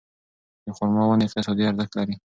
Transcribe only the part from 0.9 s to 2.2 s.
ونې اقتصادي ارزښت لري.